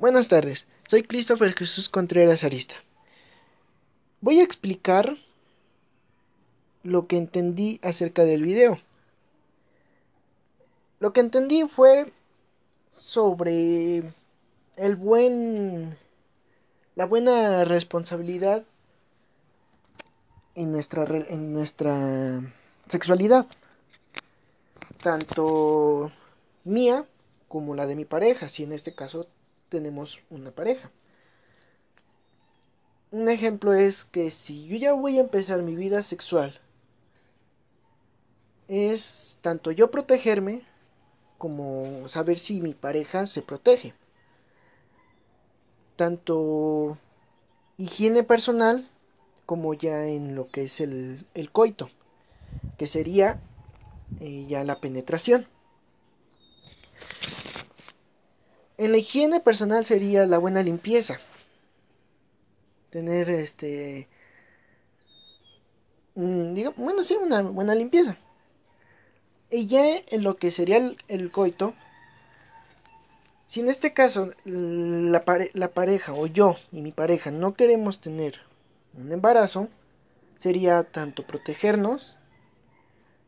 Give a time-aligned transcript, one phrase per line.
[0.00, 2.74] Buenas tardes, soy Christopher Jesús Contreras Arista.
[4.22, 5.18] Voy a explicar
[6.82, 8.80] lo que entendí acerca del video.
[11.00, 12.14] Lo que entendí fue
[12.92, 14.14] sobre
[14.76, 15.98] el buen
[16.94, 18.64] la buena responsabilidad
[20.54, 22.40] en nuestra en nuestra
[22.90, 23.46] sexualidad
[25.02, 26.10] tanto
[26.64, 27.04] mía
[27.48, 29.26] como la de mi pareja, si en este caso
[29.70, 30.90] tenemos una pareja.
[33.12, 36.60] Un ejemplo es que si yo ya voy a empezar mi vida sexual,
[38.68, 40.62] es tanto yo protegerme
[41.38, 43.94] como saber si mi pareja se protege.
[45.96, 46.98] Tanto
[47.78, 48.86] higiene personal
[49.46, 51.90] como ya en lo que es el, coito,
[52.78, 53.40] que sería
[54.20, 55.46] eh, ya la penetración.
[58.80, 61.18] En la higiene personal sería la buena limpieza.
[62.88, 64.08] Tener este.
[66.14, 68.16] bueno, sí, una buena limpieza.
[69.50, 71.74] Y ya en lo que sería el, coito,
[73.48, 78.40] si en este caso la, la, pareja o yo y mi pareja no queremos tener
[78.94, 79.68] un embarazo,
[80.38, 82.16] sería tanto protegernos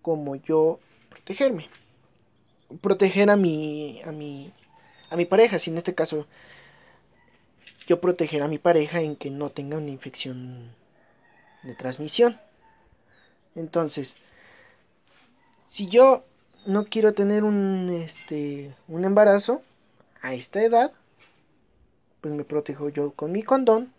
[0.00, 1.68] como yo protegerme.
[2.80, 4.50] Proteger a mi, a mi,
[5.14, 6.26] a mi pareja, si en este caso
[7.86, 10.72] yo proteger a mi pareja en que no tenga una infección
[11.62, 12.40] de transmisión.
[13.54, 14.16] Entonces,
[15.68, 16.24] si yo
[16.66, 19.62] no quiero tener un, este, un embarazo
[20.20, 20.92] a esta edad,
[22.20, 23.92] pues me protejo yo con mi condón.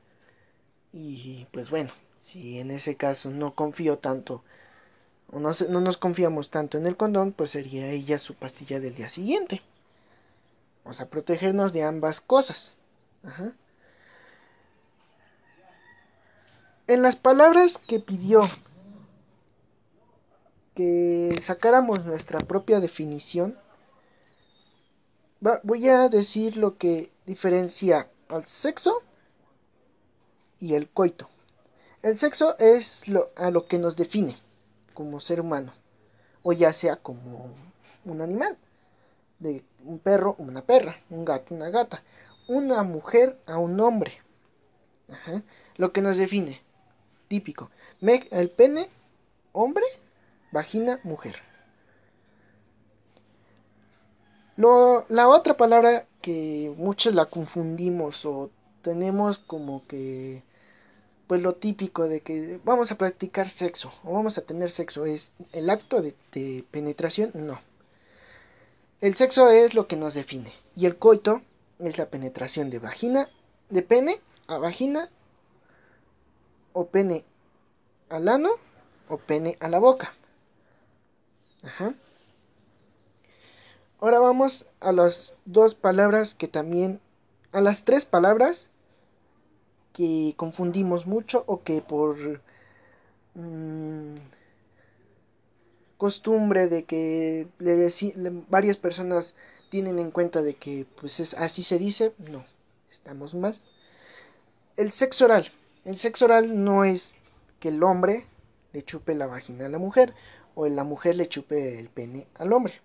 [0.92, 1.92] Y pues bueno,
[2.24, 4.44] si en ese caso no confío tanto
[5.32, 8.96] o no, no nos confiamos tanto en el condón, pues sería ella su pastilla del
[8.96, 9.62] día siguiente.
[10.86, 12.76] O sea, protegernos de ambas cosas.
[16.88, 18.42] En las palabras que pidió
[20.76, 23.58] que sacáramos nuestra propia definición,
[25.64, 29.02] voy a decir lo que diferencia al sexo
[30.60, 31.30] y el coito.
[32.04, 33.04] El sexo es
[33.36, 34.38] a lo que nos define
[34.94, 35.74] como ser humano,
[36.44, 37.50] o ya sea como
[38.06, 38.58] un animal,
[39.40, 42.04] de un perro, una perra, un gato, una gata,
[42.48, 44.14] una mujer a un hombre.
[45.78, 46.62] Lo que nos define,
[47.28, 47.70] típico,
[48.02, 48.90] el pene,
[49.52, 49.86] hombre,
[50.52, 51.36] vagina, mujer.
[54.58, 58.50] Lo, la otra palabra que muchos la confundimos o
[58.82, 60.44] tenemos como que
[61.28, 65.32] pues lo típico de que vamos a practicar sexo o vamos a tener sexo es
[65.52, 66.14] el acto de,
[66.72, 67.60] penetración, no.
[69.02, 71.42] El sexo es lo que nos define y el coito
[71.80, 73.30] es la penetración de vagina,
[73.70, 75.10] de pene a vagina
[76.74, 77.26] o pene
[78.10, 78.52] al ano
[79.10, 80.14] o pene a la boca.
[81.64, 81.94] Ajá.
[84.00, 87.02] Ahora vamos a las dos palabras que también,
[87.52, 88.70] a las tres palabras
[89.94, 92.42] que confundimos mucho o que por
[93.34, 94.16] mm,
[95.98, 97.92] costumbre de que le
[98.50, 99.36] varias personas
[99.70, 102.46] tienen en cuenta de que pues es así se dice, no,
[102.92, 103.60] estamos mal.
[104.78, 105.52] El sexo oral,
[105.86, 107.16] el sexo oral no es
[107.60, 108.26] que el hombre
[108.74, 110.14] le chupe la vagina a la mujer
[110.54, 112.82] o la mujer le chupe el pene al hombre.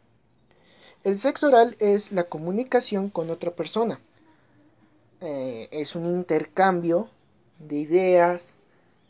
[1.02, 4.00] El sexo oral es la comunicación con otra persona
[5.20, 7.10] eh, es un intercambio
[7.58, 8.54] de ideas,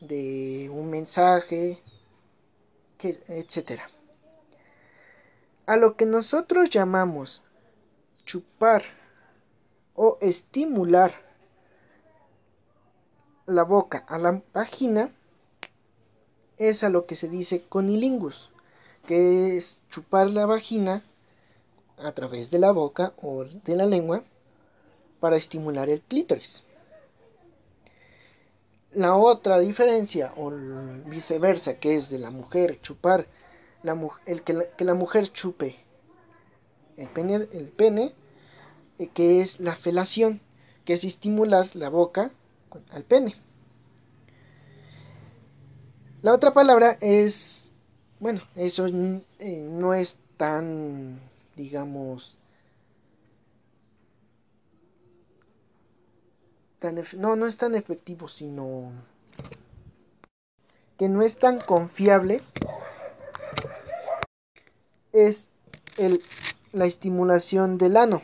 [0.01, 1.79] de un mensaje,
[3.03, 3.83] etc.
[5.67, 7.43] A lo que nosotros llamamos
[8.25, 8.85] chupar
[9.95, 11.15] o estimular
[13.47, 15.11] la boca a la vagina
[16.59, 18.51] es a lo que se dice conilingus,
[19.07, 21.03] que es chupar la vagina
[21.99, 24.23] a través de la boca o de la lengua
[25.21, 26.63] para estimular el clítoris.
[28.93, 30.51] La otra diferencia, o
[31.07, 33.27] viceversa, que es de la mujer chupar,
[33.83, 33.97] la,
[34.27, 35.77] el que, la, mujer chupe
[36.97, 38.13] el pene, el pene
[38.99, 40.41] eh, que es la felación,
[40.85, 42.33] que es estimular la boca
[42.91, 43.37] al pene.
[46.23, 47.73] La otra palabra es,
[48.19, 51.19] bueno, eso eh, no es tan,
[51.57, 52.37] digamos,
[57.17, 58.93] no, no es tan efectivo, sino
[60.99, 62.43] que no es tan confiable,
[65.13, 65.49] es
[65.97, 66.23] el,
[66.73, 68.23] la estimulación del ano,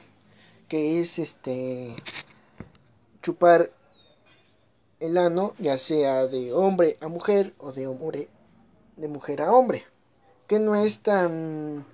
[0.69, 1.97] que es este
[3.23, 3.71] chupar
[5.01, 8.29] el ano, ya sea de hombre a mujer o de hombre
[8.97, 9.85] de mujer a hombre,
[10.47, 11.85] que no es tan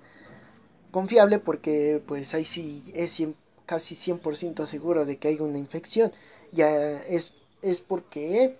[0.91, 3.21] confiable porque pues ahí sí es
[3.65, 6.11] casi 100% seguro de que hay una infección.
[6.53, 8.57] Ya es, es porque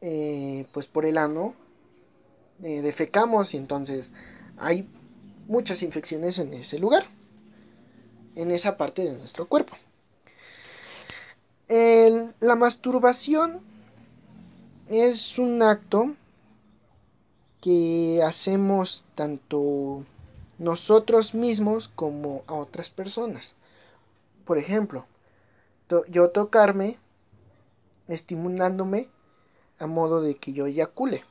[0.00, 1.54] eh, pues por el ano
[2.62, 4.12] eh, defecamos y entonces
[4.56, 4.88] hay
[5.48, 7.06] muchas infecciones en ese lugar,
[8.36, 9.76] en esa parte de nuestro cuerpo.
[11.68, 13.60] la masturbación
[14.88, 16.14] es un acto
[17.60, 20.04] que hacemos tanto
[20.58, 23.54] nosotros mismos como a otras personas.
[24.44, 25.06] Por ejemplo,
[26.08, 26.98] yo tocarme
[28.08, 29.08] estimulándome
[29.78, 31.24] a modo de que yo eyacule.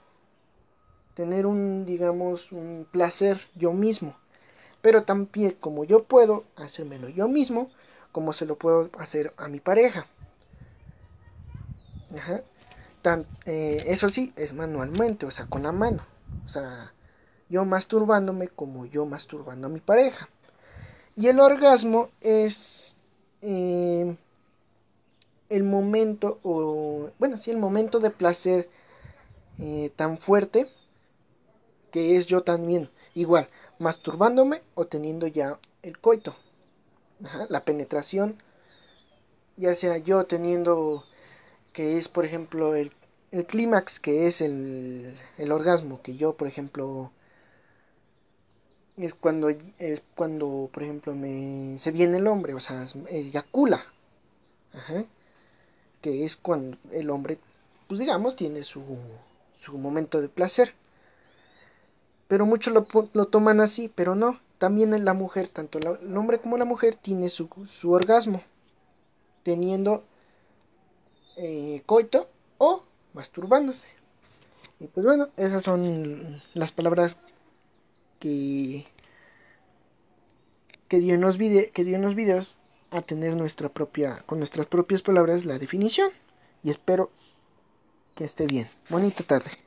[1.13, 4.15] Tener un, digamos, un placer yo mismo.
[4.81, 7.69] Pero también como yo puedo hacérmelo yo mismo,
[8.12, 10.07] como se lo puedo hacer a mi pareja.
[13.45, 16.03] Eh, eso sí, es manualmente, o sea, con la mano.
[16.45, 16.91] O sea,
[17.50, 20.29] yo masturbándome como yo masturbando a mi pareja.
[21.15, 22.95] Y el orgasmo es
[23.41, 24.18] eh,
[25.49, 28.69] el momento, o bueno, sí, el momento de placer
[29.59, 30.69] eh, tan fuerte
[31.91, 33.49] que es yo también, igual,
[33.79, 36.35] masturbándome o teniendo ya el coito.
[37.49, 38.41] la penetración,
[39.57, 41.03] ya sea yo teniendo,
[41.73, 42.91] que es por ejemplo el,
[43.31, 47.11] el clímax, que es el, el orgasmo, que yo por ejemplo
[48.97, 53.85] es cuando es cuando por ejemplo me se viene el hombre o sea eyacula
[54.73, 55.05] Ajá.
[56.07, 57.38] Que es cuando el hombre
[57.89, 58.81] pues digamos tiene su,
[59.59, 60.74] su momento de placer.
[62.30, 64.39] Pero muchos lo, lo, toman así pero no.
[64.57, 68.42] También la mujer tanto el hombre como la mujer tiene su, su orgasmo
[69.44, 70.06] teniendo
[71.36, 72.83] eh, coito o
[73.13, 73.88] masturbándose.
[74.80, 77.18] Y pues bueno esas son las palabras
[78.21, 78.88] que,
[80.88, 82.56] que dio en los, que dio en los videos
[82.92, 86.12] a tener nuestra propia, con nuestras propias palabras la definición.
[86.63, 87.12] Y espero
[88.16, 88.69] que esté bien.
[88.89, 89.66] Bonita tarde.